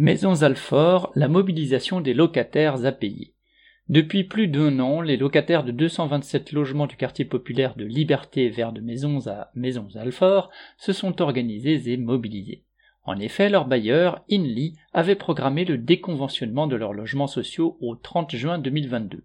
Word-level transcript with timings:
Maisons 0.00 0.44
Alfort, 0.44 1.10
la 1.16 1.26
mobilisation 1.26 2.00
des 2.00 2.14
locataires 2.14 2.86
à 2.86 2.92
payer. 2.92 3.34
Depuis 3.88 4.22
plus 4.22 4.46
d'un 4.46 4.78
an, 4.78 5.00
les 5.00 5.16
locataires 5.16 5.64
de 5.64 5.72
227 5.72 6.52
logements 6.52 6.86
du 6.86 6.94
quartier 6.94 7.24
populaire 7.24 7.74
de 7.74 7.84
Liberté 7.84 8.48
vers 8.48 8.72
de 8.72 8.80
Maisons 8.80 9.26
à 9.26 9.50
Maisons 9.56 9.88
Alfort 9.96 10.50
se 10.76 10.92
sont 10.92 11.20
organisés 11.20 11.90
et 11.90 11.96
mobilisés. 11.96 12.62
En 13.02 13.18
effet, 13.18 13.48
leur 13.48 13.66
bailleur, 13.66 14.22
Inly, 14.30 14.76
avait 14.92 15.16
programmé 15.16 15.64
le 15.64 15.78
déconventionnement 15.78 16.68
de 16.68 16.76
leurs 16.76 16.92
logements 16.92 17.26
sociaux 17.26 17.76
au 17.80 17.96
30 17.96 18.36
juin 18.36 18.60
2022. 18.60 19.24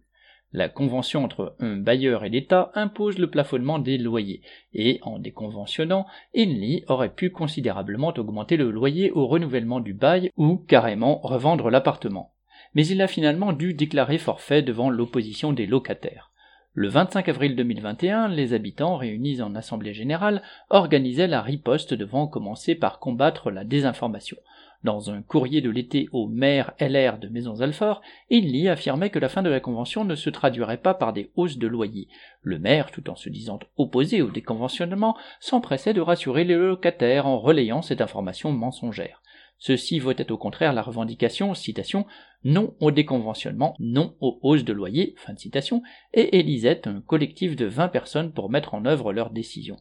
La 0.54 0.70
convention 0.70 1.24
entre 1.24 1.56
un 1.60 1.78
bailleur 1.78 2.24
et 2.24 2.30
l'État 2.30 2.72
impose 2.76 3.18
le 3.18 3.30
plafonnement 3.30 3.80
des 3.80 3.98
loyers, 3.98 4.42
et 4.74 5.00
en 5.02 5.18
déconventionnant, 5.18 6.06
Inly 6.36 6.84
aurait 6.88 7.14
pu 7.14 7.32
considérablement 7.32 8.14
augmenter 8.16 8.56
le 8.56 8.70
loyer 8.70 9.10
au 9.12 9.26
renouvellement 9.26 9.80
du 9.80 9.96
bail 9.96 10.30
ou 10.38 10.58
carrément 10.58 11.20
revendre 11.24 11.71
l'appartement. 11.71 12.36
Mais 12.75 12.86
il 12.86 13.02
a 13.02 13.08
finalement 13.08 13.52
dû 13.52 13.74
déclarer 13.74 14.20
forfait 14.20 14.61
devant 14.61 14.92
l'opposition 14.92 15.54
des 15.54 15.66
locataires. 15.66 16.32
Le 16.75 16.89
25 16.89 17.29
avril 17.29 17.55
2021, 17.55 18.29
les 18.29 18.54
habitants 18.54 18.97
réunis 18.97 19.43
en 19.43 19.54
assemblée 19.54 19.93
générale 19.93 20.41
organisaient 20.71 21.27
la 21.27 21.43
riposte 21.43 21.93
devant 21.93 22.25
commencer 22.25 22.73
par 22.73 22.97
combattre 22.97 23.51
la 23.51 23.63
désinformation. 23.63 24.37
Dans 24.83 25.11
un 25.11 25.21
courrier 25.21 25.61
de 25.61 25.69
l'été 25.69 26.09
au 26.13 26.27
maire 26.27 26.73
LR 26.79 27.19
de 27.19 27.27
Maisons-Alfort, 27.27 28.01
Inly 28.32 28.69
affirmait 28.69 29.11
que 29.11 29.19
la 29.19 29.29
fin 29.29 29.43
de 29.43 29.51
la 29.51 29.59
convention 29.59 30.04
ne 30.04 30.15
se 30.15 30.32
traduirait 30.32 30.82
pas 30.82 30.96
par 30.96 31.13
des 31.13 31.29
hausses 31.36 31.59
de 31.59 31.68
loyer. 31.68 32.08
Le 32.41 32.58
maire, 32.58 32.89
tout 32.89 33.08
en 33.08 33.16
se 33.16 33.30
disant 33.30 33.59
opposé 33.77 34.23
au 34.23 34.31
déconventionnement, 34.31 35.16
s'empressait 35.39 35.94
de 35.94 36.02
rassurer 36.02 36.44
les 36.44 36.55
locataires 36.55 37.27
en 37.27 37.39
relayant 37.39 37.83
cette 37.83 38.02
information 38.02 38.52
mensongère. 38.52 39.21
Ceux-ci 39.58 40.00
votaient 40.00 40.31
au 40.31 40.38
contraire 40.38 40.73
la 40.73 40.81
revendication, 40.81 41.53
citation, 41.53 42.06
non 42.44 42.75
au 42.80 42.92
déconventionnement, 42.92 43.75
non 43.80 44.16
aux 44.20 44.39
hausses 44.42 44.66
de 44.66 44.73
loyer, 44.73 45.16
fin 45.17 45.33
de 45.33 45.39
citation, 45.39 45.81
et 46.14 46.39
élisaient 46.39 46.88
un 46.88 47.02
collectif 47.02 47.55
de 47.55 47.66
vingt 47.66 47.88
personnes 47.88 48.33
pour 48.33 48.50
mettre 48.50 48.73
en 48.73 48.86
œuvre 48.86 49.14
leur 49.14 49.30
décision. 49.30 49.77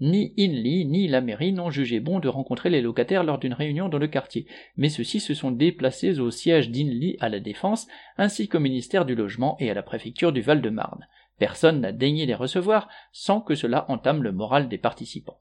Ni 0.00 0.32
Inly 0.36 0.84
ni 0.84 1.08
la 1.08 1.20
mairie 1.20 1.52
n'ont 1.52 1.70
jugé 1.70 1.98
bon 1.98 2.20
de 2.20 2.28
rencontrer 2.28 2.70
les 2.70 2.80
locataires 2.80 3.24
lors 3.24 3.38
d'une 3.38 3.52
réunion 3.52 3.88
dans 3.88 3.98
le 3.98 4.06
quartier, 4.06 4.46
mais 4.76 4.90
ceux-ci 4.90 5.18
se 5.18 5.34
sont 5.34 5.50
déplacés 5.50 6.20
au 6.20 6.30
siège 6.30 6.70
d'Inly 6.70 7.16
à 7.18 7.28
la 7.28 7.40
Défense, 7.40 7.88
ainsi 8.16 8.46
qu'au 8.46 8.60
ministère 8.60 9.04
du 9.04 9.16
Logement 9.16 9.56
et 9.58 9.70
à 9.70 9.74
la 9.74 9.82
préfecture 9.82 10.32
du 10.32 10.40
Val-de-Marne. 10.40 11.08
Personne 11.38 11.80
n'a 11.80 11.92
daigné 11.92 12.26
les 12.26 12.34
recevoir 12.34 12.88
sans 13.12 13.40
que 13.40 13.54
cela 13.56 13.90
entame 13.90 14.22
le 14.22 14.32
moral 14.32 14.68
des 14.68 14.78
participants. 14.78 15.38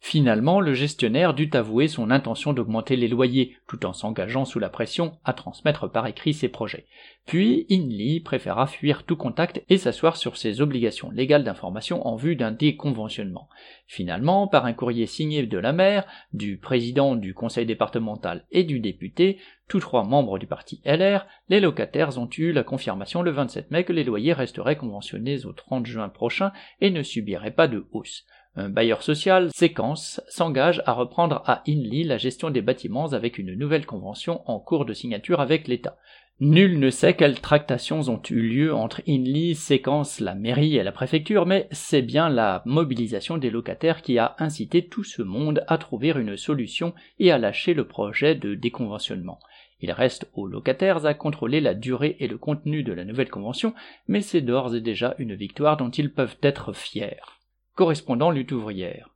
Finalement, 0.00 0.60
le 0.60 0.74
gestionnaire 0.74 1.34
dut 1.34 1.50
avouer 1.54 1.88
son 1.88 2.10
intention 2.10 2.52
d'augmenter 2.52 2.94
les 2.94 3.08
loyers, 3.08 3.56
tout 3.66 3.84
en 3.84 3.92
s'engageant 3.92 4.44
sous 4.44 4.60
la 4.60 4.68
pression 4.68 5.18
à 5.24 5.32
transmettre 5.32 5.90
par 5.90 6.06
écrit 6.06 6.32
ses 6.32 6.48
projets. 6.48 6.86
Puis, 7.26 7.66
Inly 7.68 8.20
préféra 8.20 8.68
fuir 8.68 9.02
tout 9.02 9.16
contact 9.16 9.62
et 9.68 9.76
s'asseoir 9.76 10.16
sur 10.16 10.36
ses 10.36 10.60
obligations 10.60 11.10
légales 11.10 11.42
d'information 11.42 12.06
en 12.06 12.14
vue 12.14 12.36
d'un 12.36 12.52
déconventionnement. 12.52 13.48
Finalement, 13.86 14.46
par 14.46 14.66
un 14.66 14.72
courrier 14.72 15.06
signé 15.06 15.44
de 15.44 15.58
la 15.58 15.72
maire, 15.72 16.06
du 16.32 16.58
président 16.58 17.16
du 17.16 17.34
conseil 17.34 17.66
départemental 17.66 18.46
et 18.52 18.62
du 18.62 18.78
député, 18.78 19.38
tous 19.68 19.80
trois 19.80 20.04
membres 20.04 20.38
du 20.38 20.46
parti 20.46 20.80
LR, 20.86 21.26
les 21.48 21.60
locataires 21.60 22.16
ont 22.18 22.30
eu 22.38 22.52
la 22.52 22.62
confirmation 22.62 23.20
le 23.22 23.32
27 23.32 23.72
mai 23.72 23.84
que 23.84 23.92
les 23.92 24.04
loyers 24.04 24.32
resteraient 24.32 24.76
conventionnés 24.76 25.44
au 25.44 25.52
30 25.52 25.86
juin 25.86 26.08
prochain 26.08 26.52
et 26.80 26.90
ne 26.90 27.02
subiraient 27.02 27.50
pas 27.50 27.68
de 27.68 27.86
hausse. 27.92 28.24
Un 28.60 28.70
bailleur 28.70 29.04
social, 29.04 29.50
Séquence, 29.54 30.20
s'engage 30.26 30.82
à 30.84 30.92
reprendre 30.92 31.44
à 31.46 31.62
Inly 31.68 32.02
la 32.02 32.18
gestion 32.18 32.50
des 32.50 32.60
bâtiments 32.60 33.12
avec 33.12 33.38
une 33.38 33.54
nouvelle 33.54 33.86
convention 33.86 34.42
en 34.50 34.58
cours 34.58 34.84
de 34.84 34.94
signature 34.94 35.40
avec 35.40 35.68
l'État. 35.68 35.96
Nul 36.40 36.80
ne 36.80 36.90
sait 36.90 37.14
quelles 37.14 37.40
tractations 37.40 38.00
ont 38.08 38.20
eu 38.28 38.40
lieu 38.40 38.74
entre 38.74 39.00
Inly, 39.06 39.54
Séquence, 39.54 40.18
la 40.18 40.34
mairie 40.34 40.76
et 40.76 40.82
la 40.82 40.90
préfecture, 40.90 41.46
mais 41.46 41.68
c'est 41.70 42.02
bien 42.02 42.28
la 42.28 42.64
mobilisation 42.64 43.38
des 43.38 43.50
locataires 43.50 44.02
qui 44.02 44.18
a 44.18 44.34
incité 44.40 44.88
tout 44.88 45.04
ce 45.04 45.22
monde 45.22 45.62
à 45.68 45.78
trouver 45.78 46.08
une 46.16 46.36
solution 46.36 46.94
et 47.20 47.30
à 47.30 47.38
lâcher 47.38 47.74
le 47.74 47.86
projet 47.86 48.34
de 48.34 48.56
déconventionnement. 48.56 49.38
Il 49.80 49.92
reste 49.92 50.28
aux 50.34 50.48
locataires 50.48 51.06
à 51.06 51.14
contrôler 51.14 51.60
la 51.60 51.74
durée 51.74 52.16
et 52.18 52.26
le 52.26 52.38
contenu 52.38 52.82
de 52.82 52.92
la 52.92 53.04
nouvelle 53.04 53.30
convention, 53.30 53.72
mais 54.08 54.20
c'est 54.20 54.40
d'ores 54.40 54.74
et 54.74 54.80
déjà 54.80 55.14
une 55.18 55.36
victoire 55.36 55.76
dont 55.76 55.90
ils 55.90 56.12
peuvent 56.12 56.38
être 56.42 56.72
fiers 56.72 57.20
correspondant 57.78 58.32
lutte 58.32 58.50
ouvrière. 58.50 59.14